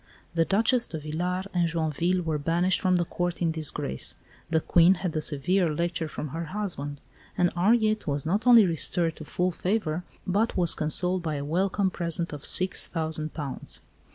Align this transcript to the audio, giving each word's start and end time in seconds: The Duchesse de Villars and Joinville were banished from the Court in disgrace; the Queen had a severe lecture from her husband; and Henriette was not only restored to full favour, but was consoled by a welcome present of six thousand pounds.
The 0.33 0.45
Duchesse 0.45 0.87
de 0.87 0.97
Villars 0.97 1.45
and 1.53 1.67
Joinville 1.67 2.23
were 2.25 2.39
banished 2.39 2.81
from 2.81 2.95
the 2.95 3.05
Court 3.05 3.39
in 3.39 3.51
disgrace; 3.51 4.15
the 4.49 4.59
Queen 4.59 4.95
had 4.95 5.15
a 5.15 5.21
severe 5.21 5.71
lecture 5.71 6.07
from 6.07 6.29
her 6.29 6.45
husband; 6.45 6.99
and 7.37 7.53
Henriette 7.55 8.07
was 8.07 8.25
not 8.25 8.47
only 8.47 8.65
restored 8.65 9.15
to 9.17 9.23
full 9.25 9.51
favour, 9.51 10.03
but 10.25 10.57
was 10.57 10.73
consoled 10.73 11.21
by 11.21 11.35
a 11.35 11.45
welcome 11.45 11.91
present 11.91 12.33
of 12.33 12.43
six 12.45 12.87
thousand 12.87 13.35
pounds. 13.35 13.81